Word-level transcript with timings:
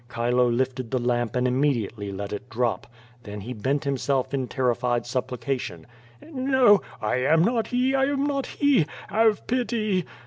Chile 0.11 0.51
lifted 0.51 0.89
the 0.89 0.97
lamp 0.97 1.35
and 1.35 1.45
immedi 1.45 1.87
ately 1.91 2.11
let 2.17 2.33
it 2.33 2.49
drop. 2.49 2.87
Then 3.21 3.41
he 3.41 3.53
bent 3.53 3.83
himself 3.83 4.33
in 4.33 4.47
terrified 4.47 5.03
supplica 5.03 5.59
tion. 5.59 5.85
"No, 6.31 6.81
I 6.99 7.17
am 7.17 7.43
not 7.43 7.67
he, 7.67 7.93
I 7.93 8.05
am 8.05 8.23
not 8.25 8.47
he. 8.47 8.87
Have 9.09 9.45
pity! 9.45 10.05